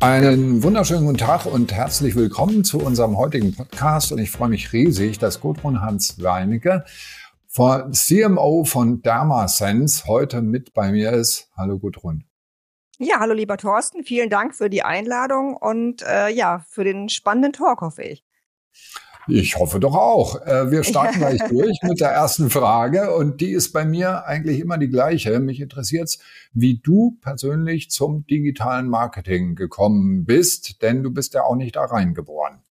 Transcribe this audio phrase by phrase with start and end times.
[0.00, 4.12] Einen wunderschönen guten Tag und herzlich willkommen zu unserem heutigen Podcast.
[4.12, 6.84] Und ich freue mich riesig, dass Gudrun Hans Weinecke,
[7.52, 11.50] CMO von Dermasense, heute mit bei mir ist.
[11.56, 12.22] Hallo Gudrun.
[12.98, 14.04] Ja, hallo lieber Thorsten.
[14.04, 18.24] Vielen Dank für die Einladung und äh, ja, für den spannenden Talk, hoffe ich.
[19.28, 20.40] Ich hoffe doch auch.
[20.46, 24.60] Äh, wir starten gleich durch mit der ersten Frage und die ist bei mir eigentlich
[24.60, 25.38] immer die gleiche.
[25.40, 26.18] Mich interessiert es,
[26.52, 31.84] wie du persönlich zum digitalen Marketing gekommen bist, denn du bist ja auch nicht da
[31.84, 32.62] reingeboren.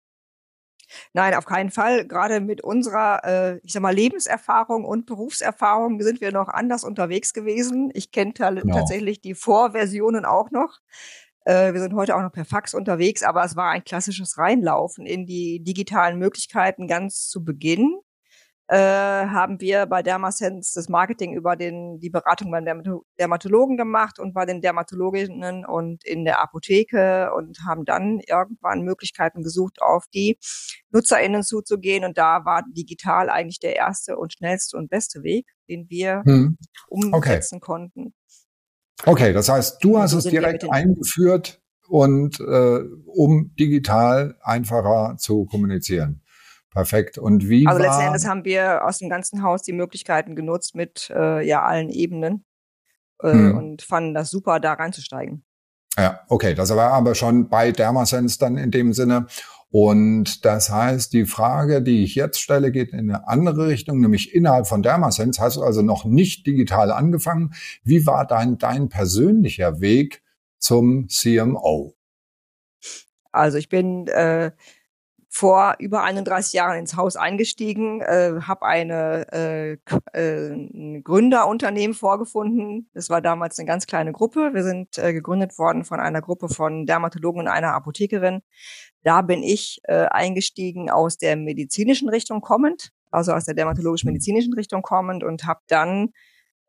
[1.14, 2.06] Nein, auf keinen Fall.
[2.06, 7.34] Gerade mit unserer, äh, ich sag mal, Lebenserfahrung und Berufserfahrung sind wir noch anders unterwegs
[7.34, 7.92] gewesen.
[7.94, 8.76] Ich kenne genau.
[8.76, 10.80] tatsächlich die Vorversionen auch noch.
[11.48, 15.06] Äh, wir sind heute auch noch per Fax unterwegs, aber es war ein klassisches Reinlaufen
[15.06, 18.02] in die digitalen Möglichkeiten ganz zu Beginn.
[18.68, 22.66] Äh, haben wir bei Dermasense das Marketing über den, die Beratung beim
[23.18, 29.42] Dermatologen gemacht und bei den Dermatologinnen und in der Apotheke und haben dann irgendwann Möglichkeiten
[29.42, 30.38] gesucht, auf die
[30.92, 32.04] NutzerInnen zuzugehen.
[32.04, 36.58] Und da war digital eigentlich der erste und schnellste und beste Weg, den wir hm.
[36.90, 37.66] umsetzen okay.
[37.66, 38.14] konnten.
[39.06, 46.22] Okay, das heißt, du hast es direkt eingeführt und äh, um digital einfacher zu kommunizieren.
[46.72, 47.18] Perfekt.
[47.18, 51.10] Und wie Also letzten Endes haben wir aus dem ganzen Haus die Möglichkeiten genutzt mit
[51.10, 52.46] äh, ja allen Ebenen
[53.24, 53.58] äh, hm.
[53.58, 55.44] und fanden das super, da reinzusteigen.
[55.98, 59.26] Ja, okay, das war aber schon bei Dermasense dann in dem Sinne.
[59.70, 64.34] Und das heißt, die Frage, die ich jetzt stelle, geht in eine andere Richtung, nämlich
[64.34, 67.54] innerhalb von Dermasense hast du also noch nicht digital angefangen.
[67.84, 70.24] Wie war dein, dein persönlicher Weg
[70.58, 71.96] zum CMO?
[73.32, 74.52] Also ich bin äh,
[75.38, 79.74] vor über 31 Jahren ins Haus eingestiegen, äh, habe eine äh,
[80.14, 82.90] äh, ein Gründerunternehmen vorgefunden.
[82.96, 84.56] Das war damals eine ganz kleine Gruppe.
[84.56, 88.42] Wir sind äh, gegründet worden von einer Gruppe von Dermatologen und einer Apothekerin.
[89.04, 94.82] Da bin ich äh, eingestiegen aus der medizinischen Richtung kommend, also aus der dermatologisch-medizinischen Richtung
[94.82, 96.14] kommend und habe dann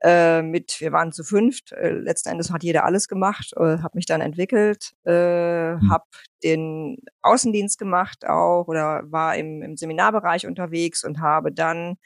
[0.01, 3.91] äh, mit, wir waren zu fünft, äh, letzten Endes hat jeder alles gemacht, äh, habe
[3.95, 5.91] mich dann entwickelt, äh, mhm.
[5.91, 6.05] habe
[6.45, 11.97] den Außendienst gemacht auch oder war im, im Seminarbereich unterwegs und habe dann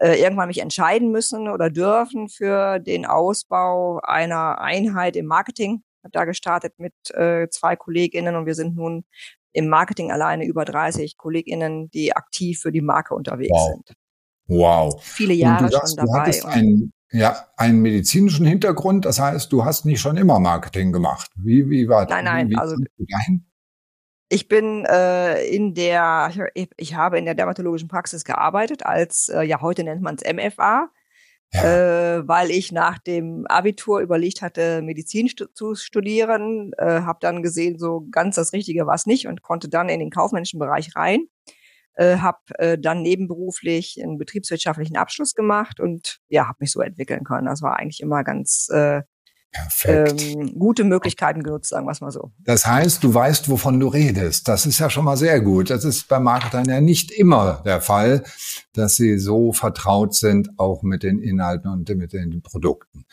[0.00, 5.82] äh, irgendwann mich entscheiden müssen oder dürfen für den Ausbau einer Einheit im Marketing.
[6.02, 9.04] Habe da gestartet mit äh, zwei KollegInnen und wir sind nun
[9.52, 13.70] im Marketing alleine über 30 KollegInnen, die aktiv für die Marke unterwegs wow.
[13.72, 13.96] sind.
[14.46, 15.02] Wow.
[15.02, 16.30] Viele Jahre sagst, schon dabei.
[16.30, 21.30] Du einen, ja, einen medizinischen Hintergrund, das heißt, du hast nicht schon immer Marketing gemacht.
[21.36, 22.10] Wie, wie war das?
[22.10, 22.76] Nein, nein, wie, wie also
[24.30, 29.42] ich bin äh, in der, ich, ich habe in der dermatologischen Praxis gearbeitet als, äh,
[29.42, 30.90] ja heute nennt man es MFA,
[31.54, 32.18] ja.
[32.18, 37.42] äh, weil ich nach dem Abitur überlegt hatte, Medizin stu zu studieren, äh, habe dann
[37.42, 40.94] gesehen, so ganz das Richtige war es nicht und konnte dann in den kaufmännischen Bereich
[40.94, 41.26] rein.
[41.98, 47.24] Äh, habe äh, dann nebenberuflich einen betriebswirtschaftlichen Abschluss gemacht und ja, habe mich so entwickeln
[47.24, 47.46] können.
[47.46, 49.02] Das war eigentlich immer ganz äh,
[49.50, 50.22] Perfekt.
[50.22, 52.30] Ähm, gute Möglichkeiten genutzt, sagen wir es mal so.
[52.38, 54.46] Das heißt, du weißt, wovon du redest.
[54.46, 55.70] Das ist ja schon mal sehr gut.
[55.70, 58.24] Das ist bei Marketern ja nicht immer der Fall,
[58.74, 63.06] dass sie so vertraut sind, auch mit den Inhalten und mit den Produkten.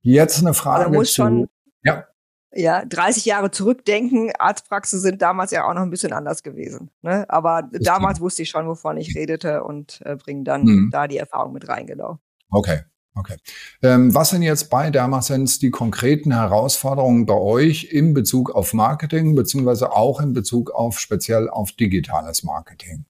[0.00, 0.86] Jetzt eine Frage.
[0.86, 1.48] Aber muss zu, schon,
[1.82, 2.04] ja.
[2.52, 6.90] Ja, 30 Jahre zurückdenken, Arztpraxen sind damals ja auch noch ein bisschen anders gewesen.
[7.02, 7.24] Ne?
[7.28, 10.88] Aber das damals wusste ich schon, wovon ich redete und äh, bringe dann hm.
[10.90, 12.18] da die Erfahrung mit rein, genau.
[12.50, 12.80] Okay,
[13.16, 13.36] Okay.
[13.82, 19.34] Ähm, was sind jetzt bei Dermasense die konkreten Herausforderungen bei euch in Bezug auf Marketing,
[19.34, 23.04] beziehungsweise auch in Bezug auf speziell auf digitales Marketing?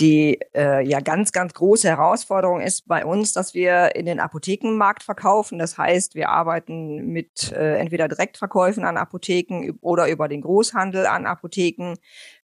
[0.00, 5.02] Die äh, ja ganz, ganz große Herausforderung ist bei uns, dass wir in den Apothekenmarkt
[5.02, 5.58] verkaufen.
[5.58, 11.26] Das heißt, wir arbeiten mit äh, entweder Direktverkäufen an Apotheken oder über den Großhandel an
[11.26, 11.94] Apotheken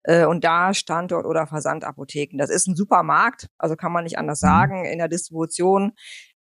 [0.03, 2.37] äh, und da Standort- oder Versandapotheken.
[2.37, 4.47] Das ist ein super Markt, also kann man nicht anders mhm.
[4.47, 4.85] sagen.
[4.85, 5.93] In der Distribution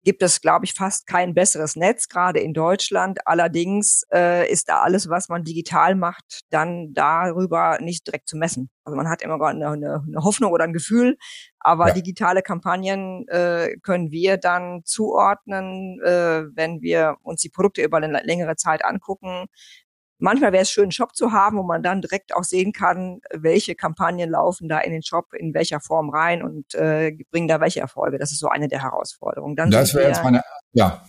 [0.03, 3.19] gibt es, glaube ich, fast kein besseres Netz, gerade in Deutschland.
[3.25, 8.69] Allerdings äh, ist da alles, was man digital macht, dann darüber nicht direkt zu messen.
[8.84, 11.17] Also man hat immer eine, eine, Hoffnung oder ein Gefühl,
[11.59, 11.93] aber ja.
[11.93, 18.22] digitale Kampagnen äh, können wir dann zuordnen, äh, wenn wir uns die Produkte über eine
[18.23, 19.45] längere Zeit angucken,
[20.19, 23.21] Manchmal wäre es schön, einen Shop zu haben, wo man dann direkt auch sehen kann,
[23.33, 27.61] welche Kampagnen laufen da in den Shop, in welcher Form rein und äh, bringen da
[27.61, 28.17] welche Erfolge.
[28.17, 29.55] Das ist so eine der Herausforderungen.
[29.55, 30.43] Dann das wäre jetzt meine,
[30.73, 31.03] ja,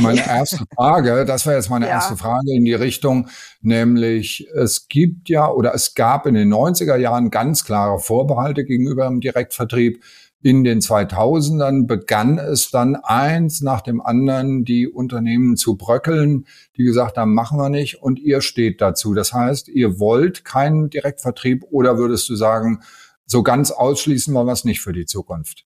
[0.00, 1.92] meine erste Frage, das wäre jetzt meine ja.
[1.92, 3.28] erste Frage in die Richtung,
[3.60, 9.06] nämlich es gibt ja oder es gab in den 90er Jahren ganz klare Vorbehalte gegenüber
[9.06, 10.02] dem Direktvertrieb.
[10.46, 16.46] In den 2000ern begann es dann eins nach dem anderen die Unternehmen zu bröckeln,
[16.76, 19.12] die gesagt haben, machen wir nicht und ihr steht dazu.
[19.12, 22.82] Das heißt, ihr wollt keinen Direktvertrieb oder würdest du sagen,
[23.24, 25.66] so ganz ausschließen wollen wir es nicht für die Zukunft?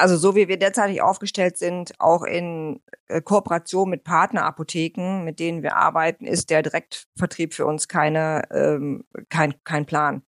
[0.00, 5.62] also so wie wir derzeitig aufgestellt sind, auch in äh, Kooperation mit Partnerapotheken, mit denen
[5.62, 10.22] wir arbeiten, ist der Direktvertrieb für uns keine, ähm, kein, kein Plan,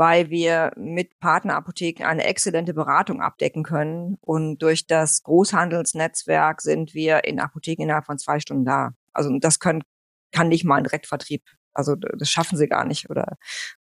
[0.00, 7.24] weil wir mit Partnerapotheken eine exzellente Beratung abdecken können und durch das Großhandelsnetzwerk sind wir
[7.24, 8.92] in Apotheken innerhalb von zwei Stunden da.
[9.12, 9.82] Also das können,
[10.32, 11.42] kann nicht mal ein Direktvertrieb
[11.72, 13.36] also das schaffen sie gar nicht, oder?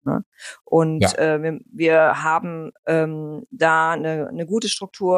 [0.05, 0.23] Ne?
[0.65, 1.15] Und ja.
[1.15, 5.17] äh, wir, wir haben ähm, da eine, eine gute Struktur.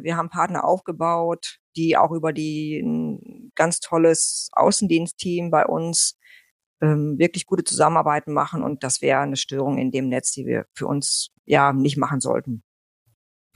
[0.00, 6.16] Wir haben Partner aufgebaut, die auch über die ein ganz tolles Außendienstteam bei uns
[6.84, 8.62] ähm, wirklich gute Zusammenarbeiten machen.
[8.62, 12.20] Und das wäre eine Störung in dem Netz, die wir für uns ja nicht machen
[12.20, 12.62] sollten.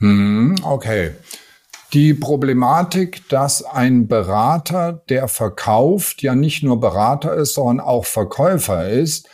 [0.01, 1.11] Hm, okay
[1.93, 8.89] die Problematik, dass ein Berater, der verkauft, ja nicht nur Berater ist, sondern auch Verkäufer
[8.89, 9.27] ist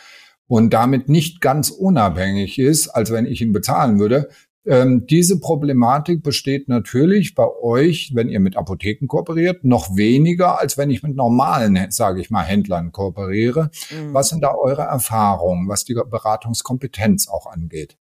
[0.46, 4.30] und damit nicht ganz unabhängig ist, als wenn ich ihn bezahlen würde.
[4.66, 10.76] Ähm, diese Problematik besteht natürlich bei euch, wenn ihr mit Apotheken kooperiert, noch weniger, als
[10.76, 13.70] wenn ich mit normalen, sage ich mal, Händlern kooperiere.
[13.90, 14.12] Mhm.
[14.12, 17.96] Was sind da eure Erfahrungen, was die Beratungskompetenz auch angeht?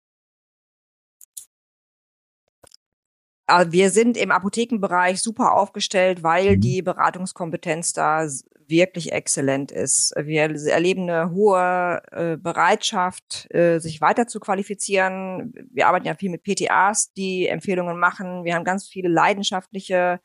[3.68, 6.60] Wir sind im Apothekenbereich super aufgestellt, weil mhm.
[6.60, 8.26] die Beratungskompetenz da
[8.70, 10.14] wirklich exzellent ist.
[10.16, 15.52] Wir erleben eine hohe äh, Bereitschaft, äh, sich weiter zu qualifizieren.
[15.72, 18.44] Wir arbeiten ja viel mit PTAs, die Empfehlungen machen.
[18.44, 20.20] Wir haben ganz viele leidenschaftliche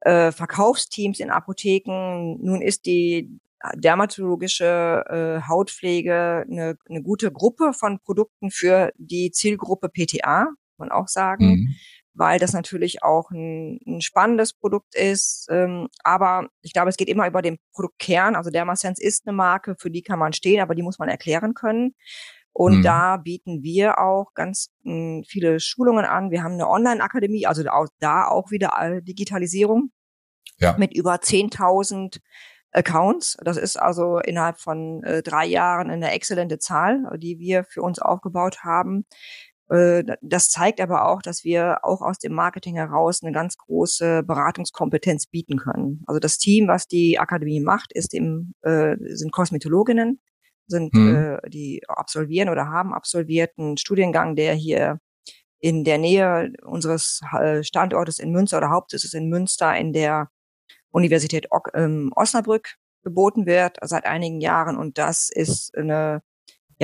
[0.00, 2.38] äh, Verkaufsteams in Apotheken.
[2.40, 3.38] Nun ist die
[3.74, 11.08] dermatologische äh, Hautpflege eine, eine gute Gruppe von Produkten für die Zielgruppe PTA, man auch
[11.08, 11.46] sagen.
[11.46, 11.74] Mhm
[12.14, 15.46] weil das natürlich auch ein, ein spannendes Produkt ist.
[15.50, 18.36] Ähm, aber ich glaube, es geht immer über den Produktkern.
[18.36, 21.54] Also Dermasense ist eine Marke, für die kann man stehen, aber die muss man erklären
[21.54, 21.94] können.
[22.52, 22.82] Und mhm.
[22.82, 26.30] da bieten wir auch ganz mh, hm, viele Schulungen an.
[26.30, 29.90] Wir haben eine Online-Akademie, also auch, da auch wieder Digitalisierung
[30.58, 30.76] ja.
[30.78, 32.20] mit über 10.000
[32.70, 33.36] Accounts.
[33.42, 37.98] Das ist also innerhalb von äh, drei Jahren eine exzellente Zahl, die wir für uns
[37.98, 39.06] aufgebaut haben.
[39.68, 44.22] Äh, das zeigt aber auch, dass wir auch aus dem Marketing heraus eine ganz große
[44.22, 46.02] Beratungskompetenz bieten können.
[46.06, 50.20] Also das Team, was die Akademie macht, ist im, äh, sind Kosmetologinnen,
[50.66, 51.16] sind hm.
[51.16, 54.98] äh, die absolvieren oder haben absolviert einen Studiengang, der hier
[55.60, 57.20] in der Nähe unseres
[57.62, 60.28] Standortes in Münster oder Hauptsitzes in Münster in der
[60.90, 64.76] Universität ähm, Osnabrück geboten wird seit einigen Jahren.
[64.76, 66.22] Und das ist eine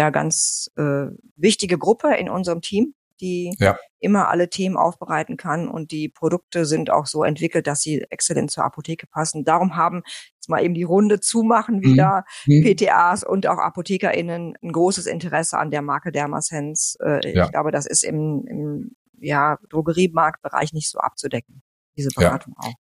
[0.01, 1.07] ja ganz äh,
[1.37, 3.77] wichtige Gruppe in unserem Team, die ja.
[3.99, 8.51] immer alle Themen aufbereiten kann und die Produkte sind auch so entwickelt, dass sie exzellent
[8.51, 9.45] zur Apotheke passen.
[9.45, 10.03] Darum haben
[10.37, 11.83] jetzt mal eben die Runde zumachen mhm.
[11.83, 12.65] wieder mhm.
[12.65, 16.99] PTAs und auch ApothekerInnen ein großes Interesse an der Marke Dermasense.
[17.01, 17.45] Äh, ja.
[17.45, 21.63] Ich glaube, das ist im, im ja, Drogeriemarktbereich nicht so abzudecken,
[21.97, 22.69] diese Beratung ja.
[22.71, 22.75] auch.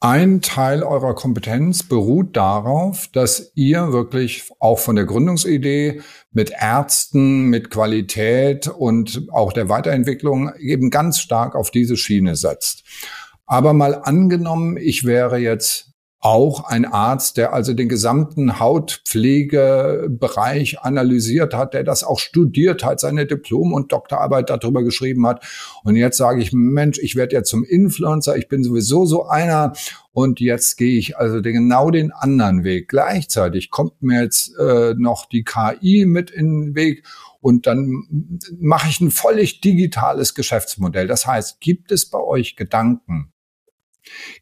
[0.00, 7.46] Ein Teil eurer Kompetenz beruht darauf, dass ihr wirklich auch von der Gründungsidee mit Ärzten,
[7.46, 12.84] mit Qualität und auch der Weiterentwicklung eben ganz stark auf diese Schiene setzt.
[13.44, 15.87] Aber mal angenommen, ich wäre jetzt
[16.20, 22.98] auch ein Arzt, der also den gesamten Hautpflegebereich analysiert hat, der das auch studiert hat,
[22.98, 25.44] seine Diplom- und Doktorarbeit darüber geschrieben hat.
[25.84, 29.74] Und jetzt sage ich, Mensch, ich werde ja zum Influencer, ich bin sowieso so einer
[30.12, 32.88] und jetzt gehe ich also den, genau den anderen Weg.
[32.88, 37.06] Gleichzeitig kommt mir jetzt äh, noch die KI mit in den Weg
[37.40, 38.08] und dann
[38.58, 41.06] mache ich ein völlig digitales Geschäftsmodell.
[41.06, 43.32] Das heißt, gibt es bei euch Gedanken,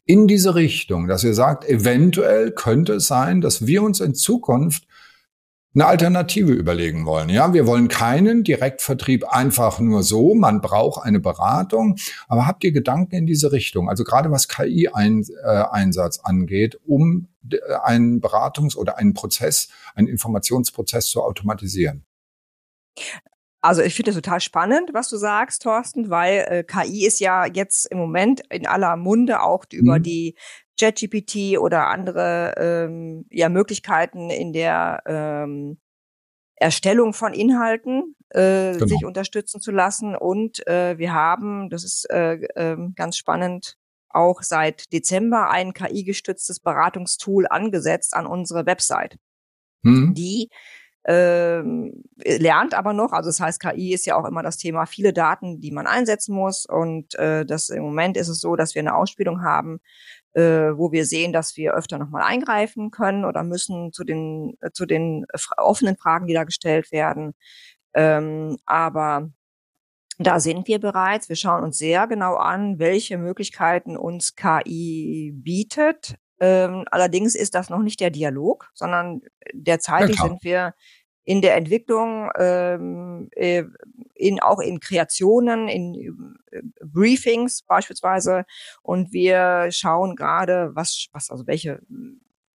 [0.05, 4.87] in diese Richtung, dass ihr sagt, eventuell könnte es sein, dass wir uns in Zukunft
[5.73, 7.29] eine Alternative überlegen wollen.
[7.29, 10.33] Ja, wir wollen keinen Direktvertrieb einfach nur so.
[10.33, 11.97] Man braucht eine Beratung.
[12.27, 13.87] Aber habt ihr Gedanken in diese Richtung?
[13.87, 17.27] Also gerade was KI-Einsatz angeht, um
[17.83, 22.05] einen Beratungs- oder einen Prozess, einen Informationsprozess zu automatisieren?
[23.61, 27.45] Also ich finde es total spannend, was du sagst, Thorsten, weil äh, KI ist ja
[27.45, 29.79] jetzt im Moment in aller Munde auch mhm.
[29.79, 30.35] über die
[30.79, 35.79] ChatGPT oder andere ähm, ja, Möglichkeiten in der ähm,
[36.55, 38.85] Erstellung von Inhalten äh, genau.
[38.85, 40.15] sich unterstützen zu lassen.
[40.15, 43.75] Und äh, wir haben, das ist äh, äh, ganz spannend,
[44.09, 49.17] auch seit Dezember ein KI-gestütztes Beratungstool angesetzt an unsere Website,
[49.83, 50.13] mhm.
[50.13, 50.49] die
[51.07, 53.13] ähm, lernt aber noch.
[53.13, 56.35] Also das heißt, KI ist ja auch immer das Thema viele Daten, die man einsetzen
[56.35, 56.65] muss.
[56.65, 59.79] Und äh, das im Moment ist es so, dass wir eine Ausspielung haben,
[60.33, 60.41] äh,
[60.75, 64.85] wo wir sehen, dass wir öfter nochmal eingreifen können oder müssen zu den äh, zu
[64.85, 67.33] den offenen Fragen, die da gestellt werden.
[67.93, 69.29] Ähm, aber
[70.19, 71.29] da sind wir bereits.
[71.29, 76.17] Wir schauen uns sehr genau an, welche Möglichkeiten uns KI bietet.
[76.39, 79.21] Ähm, allerdings ist das noch nicht der Dialog, sondern
[79.53, 80.73] derzeit ja, sind wir
[81.27, 83.65] in der Entwicklung, ähm, äh,
[84.15, 88.45] in, auch in Kreationen, in äh, Briefings beispielsweise.
[88.81, 91.81] Und wir schauen gerade, was, was, also welche,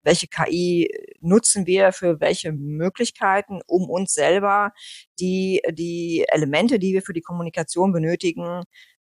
[0.03, 0.89] welche KI
[1.21, 4.73] nutzen wir für welche Möglichkeiten, um uns selber
[5.17, 8.63] die, die Elemente, die wir für die Kommunikation benötigen,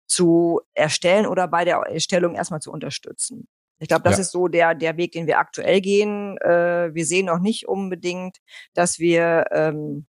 [0.06, 3.48] zu erstellen oder bei der Erstellung erstmal zu unterstützen.
[3.80, 4.22] Ich glaube, das ja.
[4.22, 6.36] ist so der, der Weg, den wir aktuell gehen.
[6.38, 8.38] Äh, wir sehen noch nicht unbedingt,
[8.74, 10.06] dass wir ähm,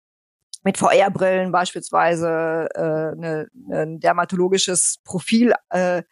[0.64, 6.04] mit VR-Brillen beispielsweise äh, ne, ein dermatologisches Profil äh,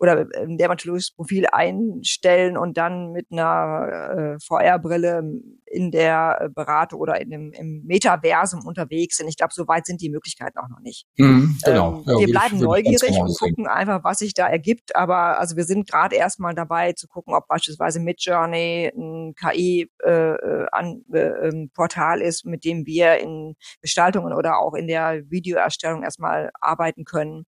[0.00, 5.22] oder ein dermatologisches Profil einstellen und dann mit einer äh, VR-Brille
[5.66, 9.28] in der Beratung oder in dem, im Metaversum unterwegs sind.
[9.28, 11.06] Ich glaube, so weit sind die Möglichkeiten auch noch nicht.
[11.18, 11.98] Mhm, genau.
[11.98, 14.96] Ähm, ja, wir bleiben ich, neugierig und gucken einfach, was sich da ergibt.
[14.96, 20.60] Aber also wir sind gerade erstmal dabei zu gucken, ob beispielsweise Midjourney ein KI-Portal
[22.20, 27.04] äh, äh, ist, mit dem wir in Gestaltungen oder auch in der Videoerstellung erstmal arbeiten
[27.04, 27.44] können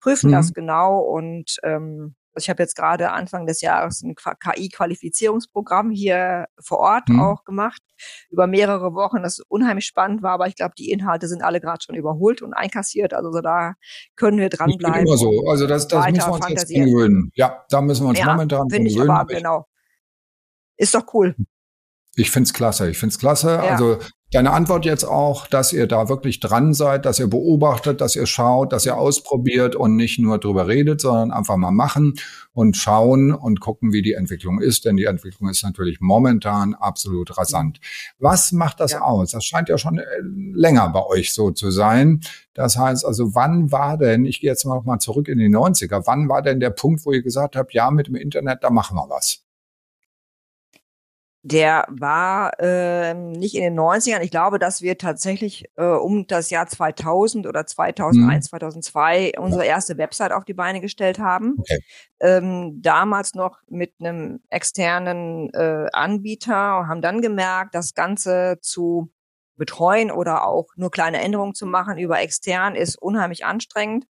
[0.00, 0.34] prüfen mhm.
[0.34, 6.78] das genau und ähm, ich habe jetzt gerade Anfang des Jahres ein KI-Qualifizierungsprogramm hier vor
[6.78, 7.20] Ort mhm.
[7.20, 7.82] auch gemacht,
[8.30, 11.82] über mehrere Wochen, das unheimlich spannend war, aber ich glaube, die Inhalte sind alle gerade
[11.84, 13.14] schon überholt und einkassiert.
[13.14, 13.74] Also so da
[14.16, 15.06] können wir dranbleiben.
[15.06, 15.46] Immer so.
[15.46, 17.30] Also das, das müssen wir uns jetzt gewöhnen.
[17.34, 18.86] Ja, da müssen wir uns ja, momentan gewöhnen.
[18.86, 19.66] Ich aber, genau.
[20.76, 21.36] Ist doch cool.
[22.16, 22.90] Ich find's klasse.
[22.90, 23.50] Ich find's klasse.
[23.50, 23.72] Ja.
[23.72, 23.98] Also
[24.32, 28.24] Deine Antwort jetzt auch, dass ihr da wirklich dran seid, dass ihr beobachtet, dass ihr
[28.24, 32.14] schaut, dass ihr ausprobiert und nicht nur drüber redet, sondern einfach mal machen
[32.54, 37.36] und schauen und gucken, wie die Entwicklung ist, denn die Entwicklung ist natürlich momentan absolut
[37.36, 37.78] rasant.
[38.18, 39.02] Was macht das ja.
[39.02, 39.32] aus?
[39.32, 40.04] Das scheint ja schon äh,
[40.54, 42.20] länger bei euch so zu sein.
[42.54, 45.50] Das heißt also, wann war denn, ich gehe jetzt mal noch mal zurück in die
[45.50, 48.70] 90er, wann war denn der Punkt, wo ihr gesagt habt, ja, mit dem Internet, da
[48.70, 49.44] machen wir was?
[51.42, 54.20] Der war äh, nicht in den 90ern.
[54.20, 58.48] Ich glaube, dass wir tatsächlich äh, um das Jahr 2000 oder 2001, mhm.
[58.48, 61.56] 2002 unsere erste Website auf die Beine gestellt haben.
[61.58, 61.80] Okay.
[62.20, 69.10] Ähm, damals noch mit einem externen äh, Anbieter und haben dann gemerkt, das Ganze zu
[69.56, 74.06] betreuen oder auch nur kleine Änderungen zu machen über extern ist unheimlich anstrengend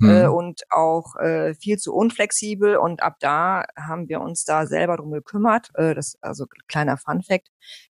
[0.00, 0.34] äh, mhm.
[0.34, 2.76] und auch äh, viel zu unflexibel.
[2.76, 5.70] Und ab da haben wir uns da selber drum gekümmert.
[5.74, 7.48] Äh, das also kleiner Fun Fact.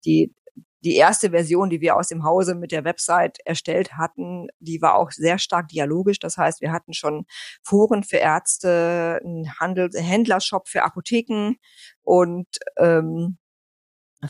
[0.04, 0.34] Die
[0.82, 4.94] die erste Version, die wir aus dem Hause mit der Website erstellt hatten, die war
[4.94, 6.18] auch sehr stark dialogisch.
[6.18, 7.26] Das heißt, wir hatten schon
[7.62, 11.56] Foren für Ärzte, einen Handel, Händlershop für Apotheken
[12.02, 12.46] und
[12.78, 13.38] ähm,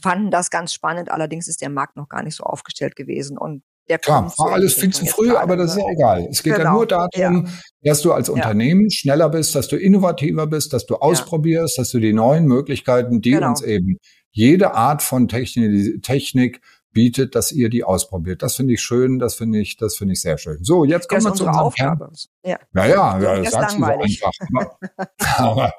[0.03, 1.11] fanden das ganz spannend.
[1.11, 3.39] Allerdings ist der Markt noch gar nicht so aufgestellt gewesen.
[3.39, 6.29] Und der Klar, war alles viel zu früh, aber das ist ja egal.
[6.31, 6.65] Es geht genau.
[6.65, 7.53] ja nur darum, ja.
[7.83, 8.91] dass du als Unternehmen ja.
[8.91, 13.33] schneller bist, dass du innovativer bist, dass du ausprobierst, dass du die neuen Möglichkeiten, die
[13.33, 13.49] genau.
[13.49, 13.99] uns eben
[14.31, 16.61] jede Art von Technik, Technik
[16.93, 18.43] bietet, dass ihr die ausprobiert.
[18.43, 20.59] Das finde ich schön, das finde ich, das finde ich sehr schön.
[20.63, 22.11] So, jetzt kommen wir zu unserem Aufgabe.
[22.43, 22.87] Ja, ja,
[23.21, 24.21] ja das sagst langweilig.
[24.21, 24.77] du so einfach.
[25.39, 25.73] Aber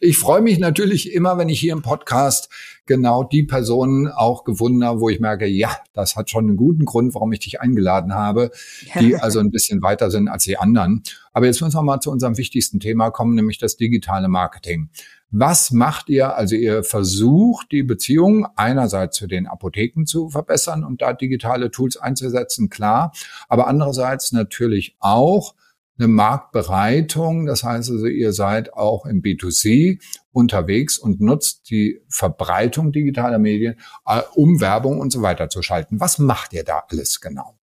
[0.00, 2.48] ich freue mich natürlich immer, wenn ich hier im Podcast
[2.86, 6.84] genau die Personen auch gefunden habe, wo ich merke, ja, das hat schon einen guten
[6.84, 8.50] Grund, warum ich dich eingeladen habe,
[8.98, 11.02] die also ein bisschen weiter sind als die anderen.
[11.32, 14.90] Aber jetzt müssen wir mal zu unserem wichtigsten Thema kommen, nämlich das digitale Marketing.
[15.36, 16.36] Was macht ihr?
[16.36, 21.96] Also ihr versucht die Beziehung einerseits zu den Apotheken zu verbessern und da digitale Tools
[21.96, 23.12] einzusetzen, klar,
[23.48, 25.56] aber andererseits natürlich auch
[25.98, 27.46] eine Marktbereitung.
[27.46, 30.00] Das heißt also, ihr seid auch im B2C
[30.30, 33.74] unterwegs und nutzt die Verbreitung digitaler Medien,
[34.06, 35.98] äh, um Werbung und so weiter zu schalten.
[35.98, 37.58] Was macht ihr da alles genau?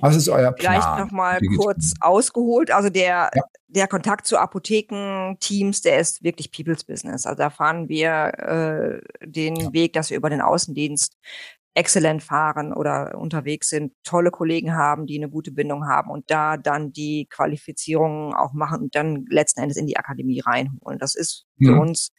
[0.00, 0.80] Was ist euer Plan?
[0.82, 2.70] Vielleicht nochmal kurz ausgeholt.
[2.70, 3.42] Also der, ja.
[3.68, 7.26] der Kontakt zu Apothekenteams, der ist wirklich People's Business.
[7.26, 9.72] Also da fahren wir äh, den ja.
[9.72, 11.16] Weg, dass wir über den Außendienst
[11.76, 16.56] exzellent fahren oder unterwegs sind, tolle Kollegen haben, die eine gute Bindung haben und da
[16.56, 20.98] dann die Qualifizierungen auch machen und dann letzten Endes in die Akademie reinholen.
[20.98, 21.80] Das ist für mhm.
[21.80, 22.12] uns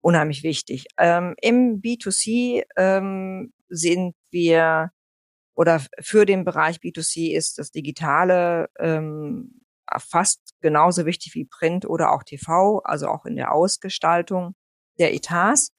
[0.00, 0.86] unheimlich wichtig.
[0.98, 4.90] Ähm, Im B2C ähm, sind wir
[5.54, 9.60] oder für den Bereich B2C ist das Digitale ähm,
[9.98, 14.54] fast genauso wichtig wie Print oder auch TV, also auch in der Ausgestaltung
[14.98, 15.72] der Etats.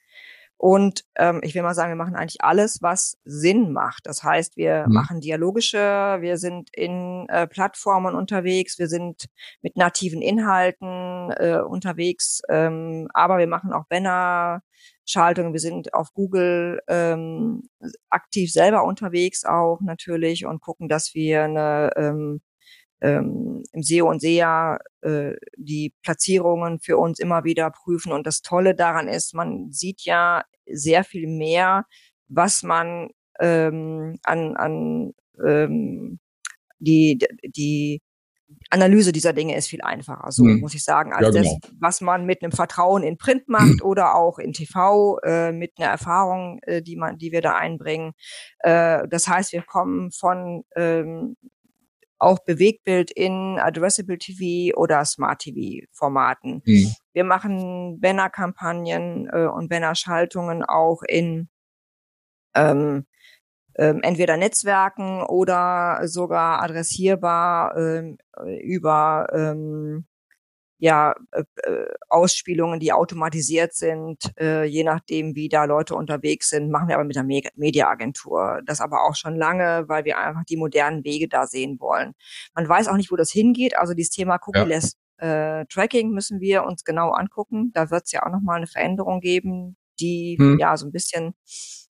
[0.57, 4.07] Und ähm, ich will mal sagen, wir machen eigentlich alles, was Sinn macht.
[4.07, 4.93] Das heißt, wir mhm.
[4.93, 9.25] machen dialogische, wir sind in äh, Plattformen unterwegs, wir sind
[9.61, 14.61] mit nativen Inhalten äh, unterwegs, ähm, aber wir machen auch Banner.
[15.07, 17.69] Schaltungen, wir sind auf Google ähm,
[18.09, 22.41] aktiv selber unterwegs auch natürlich und gucken, dass wir eine ähm,
[23.01, 28.11] ähm, im SEO und SEA äh, die Platzierungen für uns immer wieder prüfen.
[28.11, 31.85] Und das Tolle daran ist, man sieht ja sehr viel mehr,
[32.27, 33.09] was man
[33.39, 35.13] ähm, an, an
[35.45, 36.19] ähm,
[36.79, 38.01] die, die
[38.69, 40.59] Analyse dieser Dinge ist viel einfacher, so mhm.
[40.59, 41.59] muss ich sagen, als ja, genau.
[41.61, 45.73] das, was man mit einem Vertrauen in Print macht oder auch in TV äh, mit
[45.77, 48.13] einer Erfahrung, äh, die man, die wir da einbringen.
[48.59, 51.35] Äh, das heißt, wir kommen von ähm,
[52.25, 56.63] auch Bewegtbild in Addressable TV oder Smart TV Formaten.
[56.65, 56.91] Mhm.
[57.13, 61.49] Wir machen Banner-Kampagnen äh, und Banner-Schaltungen auch in
[62.55, 63.05] ähm,
[63.77, 68.17] ähm, entweder Netzwerken oder sogar adressierbar ähm,
[68.61, 70.07] über ähm,
[70.77, 76.69] ja, äh, äh, Ausspielungen, die automatisiert sind, äh, je nachdem, wie da Leute unterwegs sind,
[76.69, 78.61] machen wir aber mit der Me Mediaagentur.
[78.65, 82.13] Das aber auch schon lange, weil wir einfach die modernen Wege da sehen wollen.
[82.53, 83.77] Man weiß auch nicht, wo das hingeht.
[83.77, 85.61] Also dieses Thema Cookie-less ja.
[85.61, 87.71] äh, Tracking müssen wir uns genau angucken.
[87.73, 90.59] Da wird es ja auch nochmal eine Veränderung geben, die hm.
[90.59, 91.35] ja so ein bisschen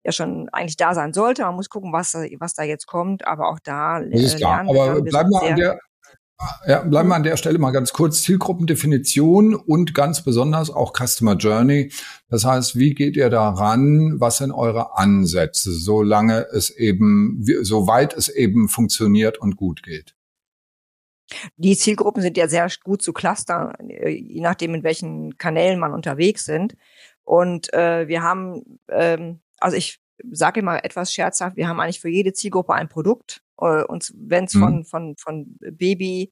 [0.04, 1.42] ja schon eigentlich da sein sollte.
[1.42, 4.61] Man muss gucken, was, was da jetzt kommt, aber auch da das ist klar.
[4.61, 5.78] Aber bleiben wir an der
[6.66, 8.23] ja, bleiben wir an der Stelle mal ganz kurz.
[8.23, 11.92] Zielgruppendefinition und ganz besonders auch Customer Journey.
[12.28, 14.21] Das heißt, wie geht ihr daran?
[14.21, 20.14] Was sind eure Ansätze, solange es eben, soweit es eben funktioniert und gut geht?
[21.57, 25.92] Die Zielgruppen sind ja sehr gut zu clustern, äh, je nachdem, in welchen Kanälen man
[25.92, 26.76] unterwegs sind.
[27.25, 32.09] Und äh, wir haben, ähm, also ich sage immer etwas scherzhaft, wir haben eigentlich für
[32.09, 34.61] jede Zielgruppe ein Produkt und wenn es mhm.
[34.61, 36.31] von, von, von Baby,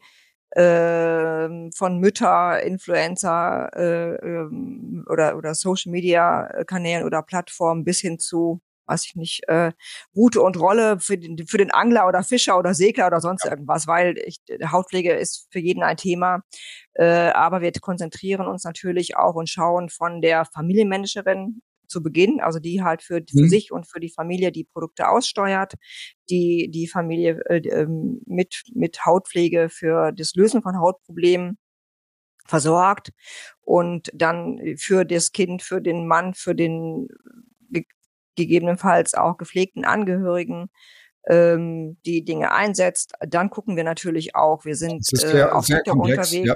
[0.50, 8.18] äh, von Mütter, Influencer äh, ähm, oder, oder Social Media Kanälen oder Plattformen bis hin
[8.18, 9.72] zu weiß ich nicht, äh,
[10.14, 13.86] Route und Rolle für den, für den Angler oder Fischer oder Segler oder sonst irgendwas,
[13.86, 16.42] weil ich, Hautpflege ist für jeden ein Thema.
[16.94, 22.58] Äh, aber wir konzentrieren uns natürlich auch und schauen von der Familienmanagerin zu Beginn, also
[22.58, 23.48] die halt für, für mhm.
[23.48, 25.74] sich und für die Familie die Produkte aussteuert,
[26.30, 31.58] die die Familie äh, ähm, mit, mit Hautpflege für das Lösen von Hautproblemen
[32.46, 33.10] versorgt
[33.62, 37.08] und dann für das Kind, für den Mann, für den
[37.70, 37.84] ge
[38.36, 40.68] gegebenenfalls auch gepflegten Angehörigen
[41.26, 43.14] ähm, die Dinge einsetzt.
[43.20, 46.32] Dann gucken wir natürlich auch, wir sind äh, auf TikTok unterwegs.
[46.32, 46.54] Ja.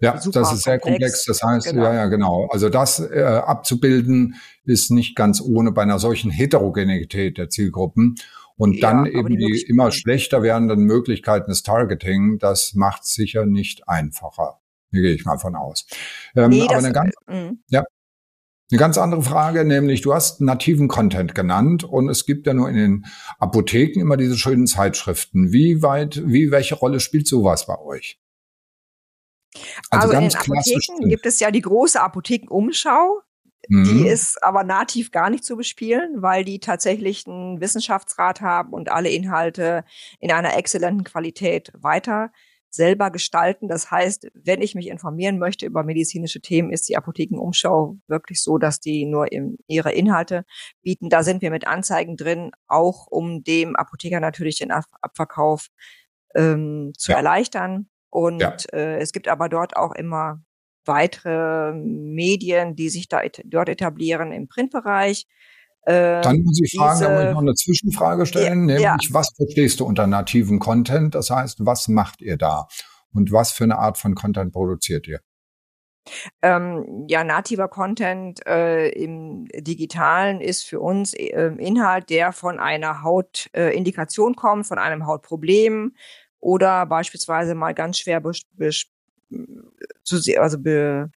[0.00, 1.24] Ja, das ist sehr komplex.
[1.24, 1.84] Das heißt, genau.
[1.84, 2.48] ja, ja, genau.
[2.50, 8.16] Also das äh, abzubilden ist nicht ganz ohne bei einer solchen Heterogenität der Zielgruppen.
[8.56, 13.46] Und dann ja, eben die, die immer schlechter werdenden Möglichkeiten des Targeting, das macht sicher
[13.46, 14.60] nicht einfacher.
[14.90, 15.86] Hier gehe ich mal von aus.
[16.36, 17.82] Ähm, nee, aber eine ganz, äh, ja,
[18.70, 22.68] eine ganz andere Frage, nämlich du hast nativen Content genannt und es gibt ja nur
[22.68, 23.06] in den
[23.38, 25.52] Apotheken immer diese schönen Zeitschriften.
[25.52, 28.20] Wie weit, wie, welche Rolle spielt sowas bei euch?
[29.90, 33.20] Also, also in den Apotheken gibt es ja die große Apothekenumschau.
[33.68, 33.84] Mhm.
[33.84, 38.90] Die ist aber nativ gar nicht zu bespielen, weil die tatsächlich einen Wissenschaftsrat haben und
[38.90, 39.84] alle Inhalte
[40.20, 42.30] in einer exzellenten Qualität weiter
[42.74, 43.68] selber gestalten.
[43.68, 48.58] Das heißt, wenn ich mich informieren möchte über medizinische Themen, ist die Apothekenumschau wirklich so,
[48.58, 49.28] dass die nur
[49.68, 50.44] ihre Inhalte
[50.82, 51.08] bieten.
[51.08, 55.68] Da sind wir mit Anzeigen drin, auch um dem Apotheker natürlich den Abverkauf
[56.34, 57.18] ähm, zu ja.
[57.18, 57.88] erleichtern.
[58.14, 58.54] Und ja.
[58.72, 60.40] äh, es gibt aber dort auch immer
[60.84, 65.26] weitere Medien, die sich da et dort etablieren im Printbereich.
[65.82, 69.08] Äh, Dann muss ich fragen, diese, da muss ich noch eine Zwischenfrage stellen, ja, nämlich
[69.08, 69.14] ja.
[69.14, 71.16] was verstehst du unter nativen Content?
[71.16, 72.68] Das heißt, was macht ihr da?
[73.12, 75.18] Und was für eine Art von Content produziert ihr?
[76.40, 83.02] Ähm, ja, nativer Content äh, im Digitalen ist für uns äh, Inhalt, der von einer
[83.02, 85.96] Hautindikation äh, kommt, von einem Hautproblem,
[86.44, 88.22] oder beispielsweise mal ganz schwer
[90.04, 91.10] zu, also be,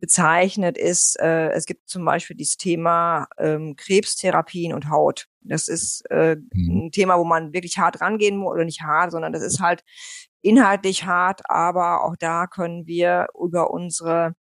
[0.00, 5.28] bezeichnet ist, äh, es gibt zum Beispiel dieses Thema ähm, Krebstherapien und Haut.
[5.40, 6.86] Das ist äh, mhm.
[6.86, 9.82] ein Thema, wo man wirklich hart rangehen muss, oder nicht hart, sondern das ist halt
[10.42, 14.34] inhaltlich hart, aber auch da können wir über unsere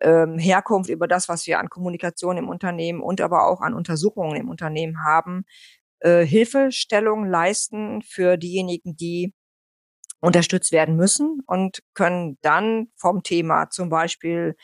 [0.00, 4.36] ähm, Herkunft, über das, was wir an Kommunikation im Unternehmen und aber auch an Untersuchungen
[4.36, 5.44] im Unternehmen haben,
[6.00, 9.32] äh, Hilfestellung leisten für diejenigen, die
[10.22, 14.54] unterstützt werden müssen und können dann vom Thema zum Beispiel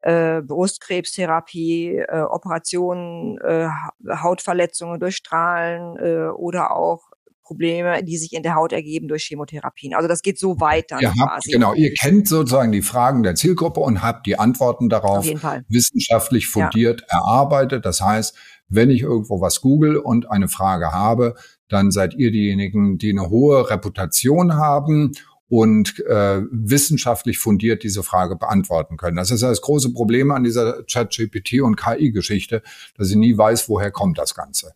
[0.00, 3.68] äh, Brustkrebstherapie, äh, Operationen, äh,
[4.08, 7.10] Hautverletzungen durch Strahlen äh, oder auch
[7.42, 9.94] Probleme, die sich in der Haut ergeben durch Chemotherapien.
[9.94, 11.00] Also das geht so weiter.
[11.00, 15.26] Ihr habt, genau, ihr kennt sozusagen die Fragen der Zielgruppe und habt die Antworten darauf
[15.68, 17.18] wissenschaftlich fundiert ja.
[17.18, 17.86] erarbeitet.
[17.86, 18.36] Das heißt,
[18.68, 21.34] wenn ich irgendwo was google und eine Frage habe,
[21.68, 25.12] dann seid ihr diejenigen, die eine hohe Reputation haben
[25.48, 29.16] und äh, wissenschaftlich fundiert diese Frage beantworten können.
[29.16, 32.62] Das ist das große Problem an dieser Chat-GPT und KI-Geschichte,
[32.96, 34.74] dass ich nie weiß, woher kommt das Ganze.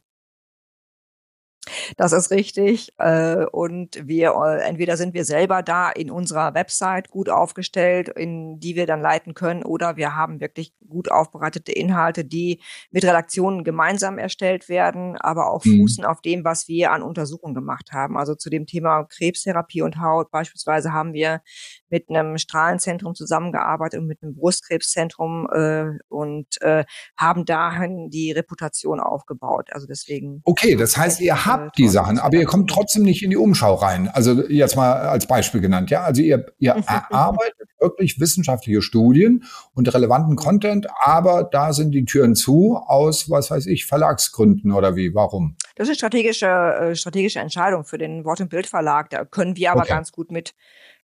[1.97, 2.93] Das ist richtig.
[2.99, 8.59] Äh, und wir, äh, entweder sind wir selber da in unserer Website gut aufgestellt, in
[8.59, 13.63] die wir dann leiten können, oder wir haben wirklich gut aufbereitete Inhalte, die mit Redaktionen
[13.63, 15.83] gemeinsam erstellt werden, aber auch mhm.
[15.83, 18.19] fußen auf dem, was wir an Untersuchungen gemacht haben.
[18.19, 21.43] Also zu dem Thema Krebstherapie und Haut beispielsweise haben wir
[21.91, 26.85] mit einem Strahlenzentrum zusammengearbeitet und mit einem Brustkrebszentrum äh, und äh,
[27.17, 29.69] haben dahin die Reputation aufgebaut.
[29.73, 30.41] Also deswegen.
[30.45, 33.75] Okay, das heißt, ihr habt die Sachen, aber ihr kommt trotzdem nicht in die Umschau
[33.75, 34.09] rein.
[34.09, 36.03] Also jetzt mal als Beispiel genannt, ja.
[36.03, 42.35] Also ihr, ihr erarbeitet wirklich wissenschaftliche Studien und relevanten Content, aber da sind die Türen
[42.35, 45.15] zu aus, was weiß ich, Verlagsgründen oder wie?
[45.15, 45.57] Warum?
[45.77, 49.11] Das ist eine strategische, äh, strategische Entscheidung für den Wort- und Bildverlag.
[49.11, 49.95] Da können wir aber okay.
[49.95, 50.55] ganz gut mit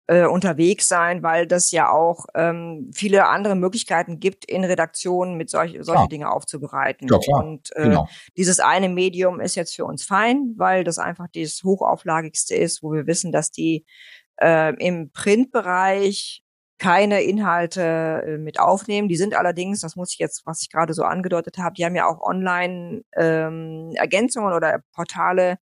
[0.08, 5.50] äh, unterwegs sein, weil das ja auch ähm, viele andere Möglichkeiten gibt, in Redaktionen mit
[5.50, 7.08] solch, solche Dinge aufzubereiten.
[7.12, 7.44] Ja, klar.
[7.44, 8.08] Und äh, genau.
[8.38, 12.94] dieses eine Medium ist jetzt für uns fein, weil das einfach das hochauflagigste ist, wo
[12.94, 13.86] wir wissen, dass die
[14.42, 16.44] äh, im Printbereich
[16.78, 17.82] keine Inhalte
[18.26, 19.08] äh, mit aufnehmen.
[19.08, 21.96] Die sind allerdings, das muss ich jetzt, was ich gerade so angedeutet habe, die haben
[21.96, 25.58] ja auch online ähm, Ergänzungen oder Portale,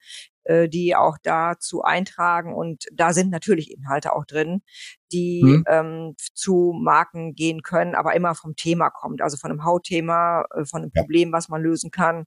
[0.46, 2.54] äh, die auch dazu eintragen.
[2.54, 4.62] Und da sind natürlich Inhalte auch drin,
[5.12, 5.66] die mhm.
[5.68, 9.22] ähm, zu Marken gehen können, aber immer vom Thema kommt.
[9.22, 11.02] Also von einem Hautthema, äh, von einem ja.
[11.02, 12.26] Problem, was man lösen kann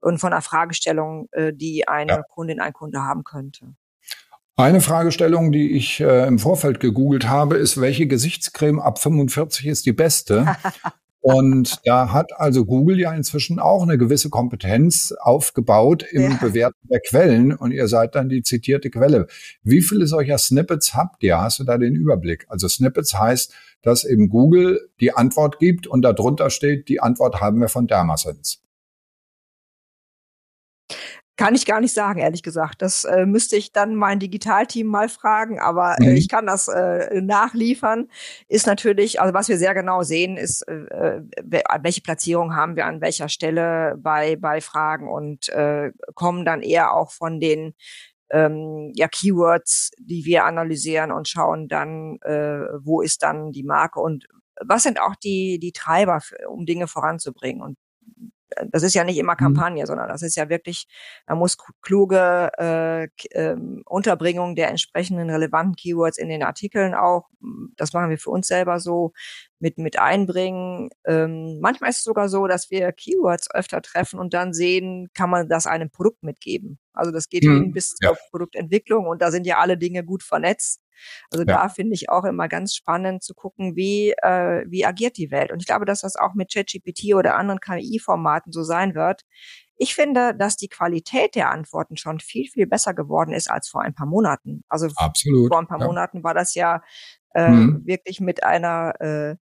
[0.00, 2.22] und von einer Fragestellung, äh, die eine ja.
[2.22, 3.74] Kundin, ein Kunde haben könnte.
[4.56, 9.86] Eine Fragestellung, die ich äh, im Vorfeld gegoogelt habe, ist, welche Gesichtscreme ab 45 ist
[9.86, 10.54] die beste?
[11.22, 16.38] Und da hat also Google ja inzwischen auch eine gewisse Kompetenz aufgebaut im ja.
[16.40, 19.26] Bewerten der Quellen und ihr seid dann die zitierte Quelle.
[19.62, 21.38] Wie viele solcher Snippets habt ihr?
[21.38, 22.46] Hast du da den Überblick?
[22.48, 27.60] Also Snippets heißt, dass eben Google die Antwort gibt und darunter steht, die Antwort haben
[27.60, 28.58] wir von Dermasense.
[31.40, 32.82] Kann ich gar nicht sagen, ehrlich gesagt.
[32.82, 36.16] Das äh, müsste ich dann mein Digitalteam mal fragen, aber äh, mhm.
[36.16, 38.08] ich kann das äh, nachliefern.
[38.46, 41.22] Ist natürlich, also was wir sehr genau sehen, ist, äh, äh
[41.80, 46.92] welche Platzierung haben wir an welcher Stelle bei, bei Fragen und äh, kommen dann eher
[46.92, 47.72] auch von den
[48.28, 53.98] ähm, ja, Keywords, die wir analysieren und schauen dann, äh, wo ist dann die Marke
[54.00, 54.26] und
[54.62, 57.62] was sind auch die, die Treiber, für, um Dinge voranzubringen.
[57.62, 57.78] Und
[58.70, 59.38] das ist ja nicht immer mhm.
[59.38, 59.86] Kampagne, mhm.
[59.86, 60.86] sondern das ist ja wirklich,
[61.26, 67.28] man muss kluge äh, äh, Unterbringung der entsprechenden relevanten Keywords in den Artikeln auch,
[67.76, 69.12] das machen wir für uns selber so,
[69.60, 70.88] mit, mit einbringen.
[71.06, 75.30] Ähm, manchmal ist es sogar so, dass wir Keywords öfter treffen und dann sehen, kann
[75.30, 76.78] man das einem Produkt mitgeben.
[77.00, 77.72] Also das geht mhm.
[77.72, 78.16] bis zur ja.
[78.30, 80.82] Produktentwicklung und da sind ja alle Dinge gut vernetzt.
[81.30, 81.56] Also ja.
[81.56, 85.50] da finde ich auch immer ganz spannend zu gucken, wie, äh, wie agiert die Welt.
[85.50, 89.22] Und ich glaube, dass das auch mit ChatGPT oder anderen KI-Formaten so sein wird.
[89.76, 93.80] Ich finde, dass die Qualität der Antworten schon viel, viel besser geworden ist als vor
[93.80, 94.62] ein paar Monaten.
[94.68, 95.86] Also Absolut, vor ein paar ja.
[95.86, 96.82] Monaten war das ja
[97.34, 97.86] äh, mhm.
[97.86, 99.36] wirklich mit einer äh,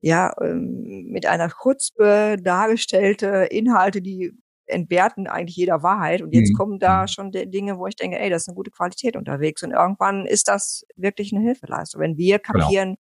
[0.00, 4.32] ja, ähm, mit einer Chutzpe dargestellte Inhalte, die
[4.68, 6.22] entwerten eigentlich jeder Wahrheit.
[6.22, 6.56] Und jetzt mhm.
[6.56, 7.08] kommen da mhm.
[7.08, 9.62] schon Dinge, wo ich denke, ey, das ist eine gute Qualität unterwegs.
[9.62, 12.60] Und irgendwann ist das wirklich eine Hilfeleistung, wenn wir genau.
[12.60, 12.98] kapieren, genau.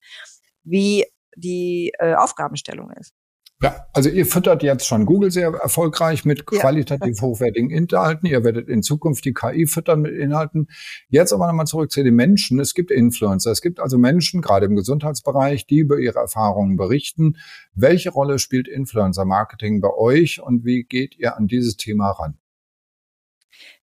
[0.64, 3.14] wie die äh, Aufgabenstellung ist.
[3.60, 7.22] Ja, also ihr füttert jetzt schon Google sehr erfolgreich mit qualitativ ja.
[7.24, 8.30] hochwertigen Inhalten.
[8.30, 10.68] Ihr werdet in Zukunft die KI füttern mit Inhalten.
[11.10, 12.60] Jetzt aber nochmal zurück zu den Menschen.
[12.60, 13.50] Es gibt Influencer.
[13.50, 17.38] Es gibt also Menschen, gerade im Gesundheitsbereich, die über ihre Erfahrungen berichten.
[17.74, 22.38] Welche Rolle spielt Influencer-Marketing bei euch und wie geht ihr an dieses Thema ran?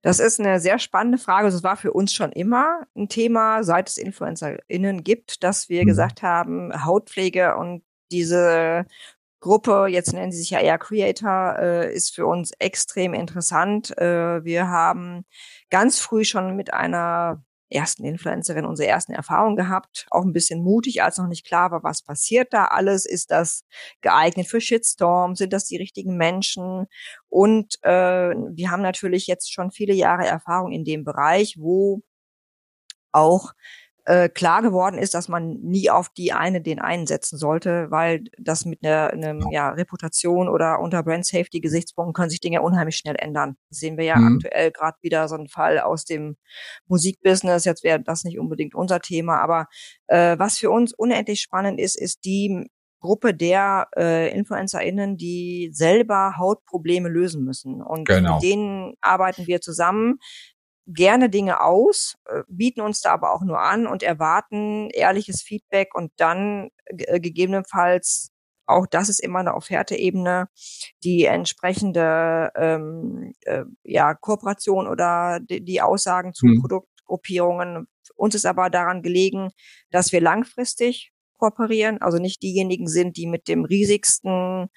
[0.01, 1.47] Das ist eine sehr spannende Frage.
[1.47, 5.87] Es war für uns schon immer ein Thema, seit es InfluencerInnen gibt, dass wir mhm.
[5.87, 8.85] gesagt haben, Hautpflege und diese
[9.39, 13.97] Gruppe, jetzt nennen sie sich ja eher Creator, äh, ist für uns extrem interessant.
[13.97, 15.25] Äh, wir haben
[15.69, 21.03] ganz früh schon mit einer ersten Influencerin unsere ersten Erfahrungen gehabt, auch ein bisschen mutig,
[21.03, 23.05] als noch nicht klar war, was passiert da alles.
[23.05, 23.63] Ist das
[24.01, 25.35] geeignet für Shitstorm?
[25.35, 26.87] Sind das die richtigen Menschen?
[27.29, 32.01] Und äh, wir haben natürlich jetzt schon viele Jahre Erfahrung in dem Bereich, wo
[33.11, 33.53] auch
[34.09, 38.23] äh, klar geworden ist, dass man nie auf die eine den einen setzen sollte, weil
[38.39, 42.95] das mit einer, einer ja, Reputation oder unter Brand Safety Gesichtspunkten können sich Dinge unheimlich
[42.95, 43.55] schnell ändern.
[43.69, 44.37] Das sehen wir ja mhm.
[44.37, 46.37] aktuell gerade wieder so ein Fall aus dem
[46.87, 47.65] Musikbusiness.
[47.65, 49.67] Jetzt wäre das nicht unbedingt unser Thema, aber
[50.07, 52.67] äh, was für uns unendlich spannend ist, ist die
[53.01, 57.83] Gruppe der äh, InfluencerInnen, die selber Hautprobleme lösen müssen.
[57.83, 58.35] Und genau.
[58.35, 60.17] mit denen arbeiten wir zusammen
[60.93, 65.95] gerne Dinge aus, äh, bieten uns da aber auch nur an und erwarten ehrliches Feedback
[65.95, 68.31] und dann äh, gegebenenfalls
[68.65, 70.47] auch das ist immer eine Offerte-Ebene,
[71.03, 76.61] die entsprechende ähm, äh, ja, Kooperation oder die, die Aussagen zu mhm.
[76.61, 77.87] Produktgruppierungen.
[78.15, 79.49] Uns ist aber daran gelegen,
[79.89, 84.67] dass wir langfristig kooperieren, also nicht diejenigen sind, die mit dem riesigsten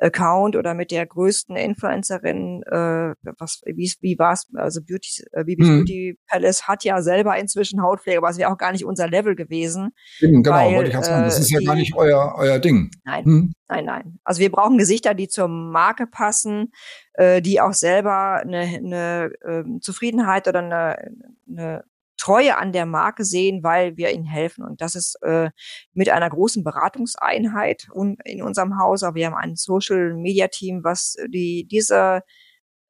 [0.00, 5.68] Account oder mit der größten Influencerin, äh, was, wie, wie war's, also Beauty, äh, Bibis
[5.68, 5.78] mhm.
[5.78, 9.36] Beauty Palace hat ja selber inzwischen Hautpflege, aber es wäre auch gar nicht unser Level
[9.36, 9.90] gewesen.
[10.20, 12.58] Eben, genau, weil, wollte ich auch sagen, das ist ja die, gar nicht euer, euer
[12.58, 12.90] Ding.
[13.04, 13.52] Nein, mhm.
[13.68, 14.18] nein, nein.
[14.24, 16.72] Also wir brauchen Gesichter, die zur Marke passen,
[17.14, 21.12] äh, die auch selber eine, eine äh, Zufriedenheit oder eine,
[21.48, 21.84] eine
[22.20, 24.62] Treue an der Marke sehen, weil wir ihnen helfen.
[24.62, 25.50] Und das ist äh,
[25.94, 27.88] mit einer großen Beratungseinheit
[28.24, 29.02] in unserem Haus.
[29.02, 32.22] Aber wir haben ein Social Media Team, was die diese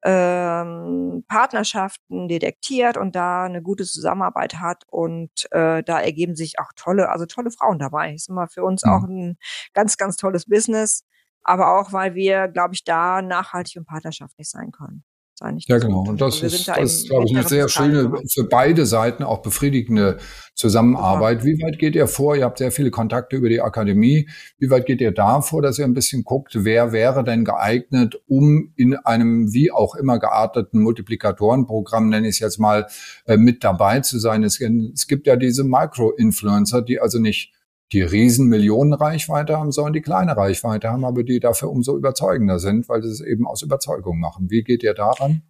[0.03, 6.71] ähm, Partnerschaften detektiert und da eine gute Zusammenarbeit hat und äh, da ergeben sich auch
[6.75, 8.13] tolle, also tolle Frauen dabei.
[8.13, 8.91] Ist immer für uns mhm.
[8.91, 9.37] auch ein
[9.73, 11.05] ganz, ganz tolles Business,
[11.43, 15.03] aber auch, weil wir, glaube ich, da nachhaltig und partnerschaftlich sein können
[15.41, 15.57] sein.
[15.67, 16.03] ja, genau.
[16.07, 19.41] Und das ist, da das ist, glaube ich, eine sehr schöne, für beide Seiten auch
[19.41, 20.17] befriedigende
[20.55, 21.43] Zusammenarbeit.
[21.43, 22.35] Wie weit geht ihr vor?
[22.35, 24.29] Ihr habt sehr viele Kontakte über die Akademie.
[24.59, 28.21] Wie weit geht ihr da vor, dass ihr ein bisschen guckt, wer wäre denn geeignet,
[28.27, 32.87] um in einem wie auch immer gearteten Multiplikatorenprogramm, nenne ich es jetzt mal,
[33.25, 34.43] äh, mit dabei zu sein?
[34.43, 37.51] Es, es gibt ja diese Micro-Influencer, die also nicht
[37.91, 42.87] die riesen Millionenreichweite haben, sondern die kleine Reichweite haben, aber die dafür umso überzeugender sind,
[42.87, 44.49] weil sie es eben aus Überzeugung machen.
[44.49, 45.43] Wie geht ihr daran?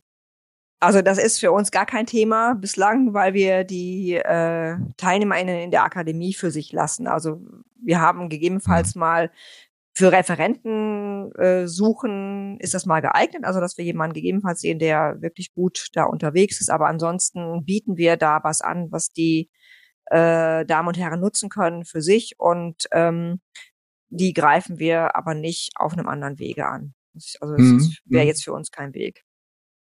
[0.79, 5.71] Also das ist für uns gar kein Thema bislang, weil wir die äh, TeilnehmerInnen in
[5.71, 7.05] der Akademie für sich lassen.
[7.05, 7.39] Also
[7.79, 8.99] wir haben gegebenenfalls mhm.
[8.99, 9.31] mal
[9.93, 15.21] für Referenten äh, suchen, ist das mal geeignet, also dass wir jemanden gegebenenfalls sehen, der
[15.21, 16.71] wirklich gut da unterwegs ist.
[16.71, 19.51] Aber ansonsten bieten wir da was an, was die
[20.11, 23.39] äh, Damen und Herren nutzen können für sich und ähm,
[24.09, 26.93] die greifen wir aber nicht auf einem anderen Wege an.
[27.15, 28.27] Also das hm, wäre hm.
[28.27, 29.23] jetzt für uns kein Weg.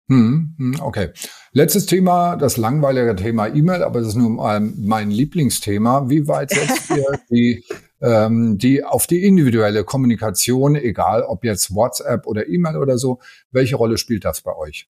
[0.07, 1.11] Hm, hm, okay.
[1.51, 6.09] Letztes Thema, das langweilige Thema E-Mail, aber das ist nur mein Lieblingsthema.
[6.09, 7.65] Wie weit setzt ihr die,
[8.01, 13.19] ähm, die auf die individuelle Kommunikation, egal ob jetzt WhatsApp oder E-Mail oder so,
[13.51, 14.89] welche Rolle spielt das bei euch?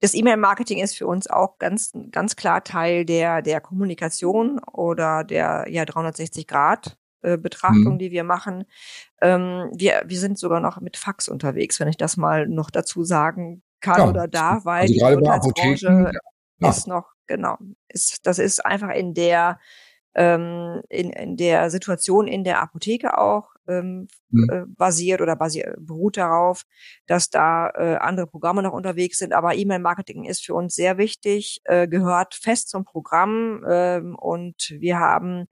[0.00, 5.66] Das E-Mail-Marketing ist für uns auch ganz, ganz klar Teil der, der Kommunikation oder der
[5.68, 7.98] ja 360 Grad äh, Betrachtung, mhm.
[7.98, 8.64] die wir machen.
[9.22, 13.04] Ähm, wir, wir sind sogar noch mit Fax unterwegs, wenn ich das mal noch dazu
[13.04, 16.12] sagen kann ja, oder darf, weil also die Gesundheitsbranche
[16.60, 16.68] ja.
[16.68, 17.56] ist noch, genau,
[17.88, 19.58] ist, das ist einfach in der
[20.14, 24.50] ähm, in, in der Situation in der Apotheke auch ähm, mhm.
[24.50, 26.64] äh, basiert oder basiert, beruht darauf,
[27.06, 29.32] dass da äh, andere Programme noch unterwegs sind.
[29.32, 34.98] Aber E-Mail-Marketing ist für uns sehr wichtig, äh, gehört fest zum Programm ähm, und wir
[34.98, 35.46] haben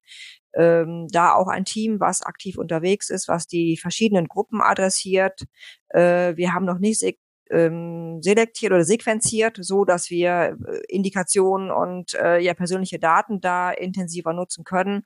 [0.55, 5.43] ähm, da auch ein Team, was aktiv unterwegs ist, was die verschiedenen Gruppen adressiert.
[5.89, 7.03] Äh, wir haben noch nicht
[7.51, 13.71] ähm, selektiert oder sequenziert, so dass wir äh, Indikationen und äh, ja persönliche Daten da
[13.71, 15.03] intensiver nutzen können,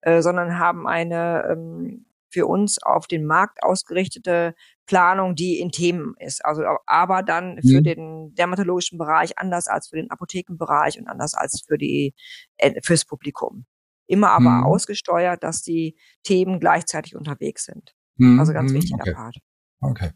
[0.00, 6.14] äh, sondern haben eine ähm, für uns auf den Markt ausgerichtete Planung, die in Themen
[6.18, 6.44] ist.
[6.44, 7.84] Also aber dann für mhm.
[7.84, 12.12] den dermatologischen Bereich anders als für den Apothekenbereich und anders als für die
[12.56, 13.66] äh, fürs Publikum.
[14.06, 14.64] Immer aber mhm.
[14.64, 17.94] ausgesteuert, dass die Themen gleichzeitig unterwegs sind.
[18.16, 18.40] Mhm.
[18.40, 18.76] Also ganz mhm.
[18.76, 19.14] wichtiger okay.
[19.14, 19.36] Part.
[19.80, 20.10] Okay.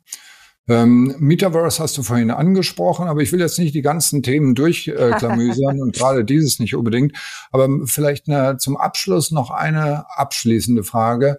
[0.68, 5.78] Ähm, Metaverse hast du vorhin angesprochen, aber ich will jetzt nicht die ganzen Themen durchklamüsern
[5.78, 7.16] äh, und gerade dieses nicht unbedingt.
[7.50, 11.38] Aber vielleicht eine, zum Abschluss noch eine abschließende Frage.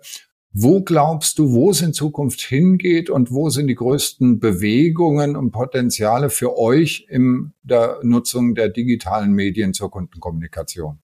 [0.52, 5.52] Wo glaubst du, wo es in Zukunft hingeht und wo sind die größten Bewegungen und
[5.52, 11.00] Potenziale für euch in der Nutzung der digitalen Medien zur Kundenkommunikation?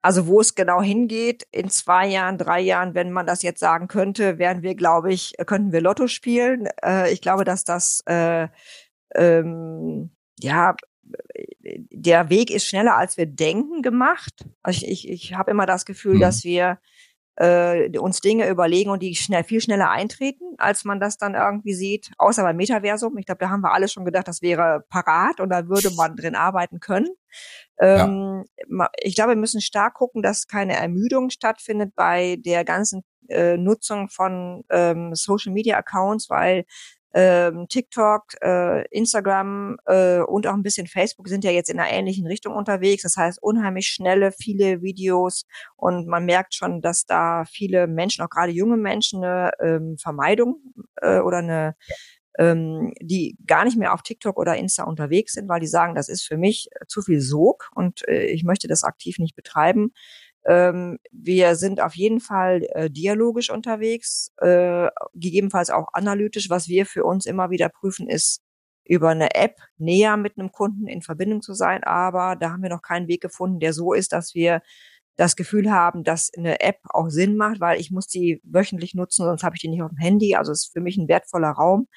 [0.00, 3.88] Also wo es genau hingeht, in zwei Jahren, drei Jahren, wenn man das jetzt sagen
[3.88, 6.68] könnte, werden wir, glaube ich, könnten wir Lotto spielen.
[6.82, 8.48] Äh, ich glaube, dass das äh,
[9.14, 10.74] ähm, ja
[11.62, 14.46] der Weg ist schneller als wir denken gemacht.
[14.62, 16.20] Also ich, ich, ich habe immer das Gefühl, mhm.
[16.20, 16.78] dass wir
[17.36, 21.74] äh, uns Dinge überlegen und die schnell viel schneller eintreten, als man das dann irgendwie
[21.74, 22.10] sieht.
[22.18, 23.16] Außer beim Metaversum.
[23.18, 26.16] Ich glaube, da haben wir alle schon gedacht, das wäre parat und da würde man
[26.16, 27.08] drin arbeiten können.
[27.80, 28.88] Ähm, ja.
[29.02, 34.08] Ich glaube, wir müssen stark gucken, dass keine Ermüdung stattfindet bei der ganzen äh, Nutzung
[34.08, 36.64] von ähm, Social Media Accounts, weil
[37.14, 41.90] ähm, TikTok, äh, Instagram äh, und auch ein bisschen Facebook sind ja jetzt in einer
[41.90, 43.04] ähnlichen Richtung unterwegs.
[43.04, 45.46] Das heißt, unheimlich schnelle, viele Videos
[45.76, 50.60] und man merkt schon, dass da viele Menschen, auch gerade junge Menschen, eine ähm, Vermeidung
[51.00, 51.76] äh, oder eine
[52.38, 56.08] ähm, die gar nicht mehr auf TikTok oder Insta unterwegs sind, weil die sagen, das
[56.08, 59.92] ist für mich zu viel Sog und äh, ich möchte das aktiv nicht betreiben.
[60.46, 66.50] Ähm, wir sind auf jeden Fall äh, dialogisch unterwegs, äh, gegebenenfalls auch analytisch.
[66.50, 68.42] Was wir für uns immer wieder prüfen, ist
[68.84, 71.84] über eine App näher mit einem Kunden in Verbindung zu sein.
[71.84, 74.60] Aber da haben wir noch keinen Weg gefunden, der so ist, dass wir
[75.16, 79.24] das Gefühl haben, dass eine App auch Sinn macht, weil ich muss die wöchentlich nutzen,
[79.24, 80.34] sonst habe ich die nicht auf dem Handy.
[80.34, 81.88] Also es ist für mich ein wertvoller Raum.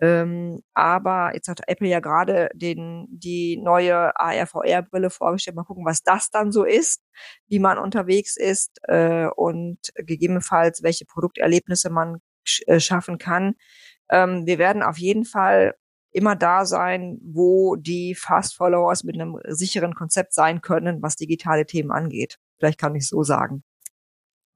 [0.00, 5.56] Ähm, aber jetzt hat Apple ja gerade den, die neue AR-VR-Brille vorgestellt.
[5.56, 7.02] Mal gucken, was das dann so ist,
[7.48, 12.18] wie man unterwegs ist äh, und gegebenenfalls welche Produkterlebnisse man
[12.66, 13.54] äh, schaffen kann.
[14.10, 15.74] Ähm, wir werden auf jeden Fall
[16.12, 21.66] immer da sein, wo die Fast Followers mit einem sicheren Konzept sein können, was digitale
[21.66, 22.38] Themen angeht.
[22.58, 23.62] Vielleicht kann ich so sagen.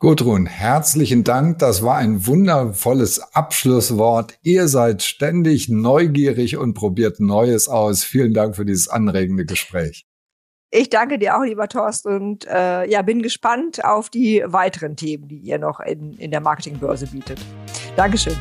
[0.01, 1.59] Gudrun, herzlichen Dank.
[1.59, 4.39] Das war ein wundervolles Abschlusswort.
[4.43, 8.03] Ihr seid ständig neugierig und probiert Neues aus.
[8.03, 10.07] Vielen Dank für dieses anregende Gespräch.
[10.71, 15.29] Ich danke dir auch, lieber Thorsten, und äh, ja, bin gespannt auf die weiteren Themen,
[15.29, 17.39] die ihr noch in, in der Marketingbörse bietet.
[17.95, 18.37] Dankeschön.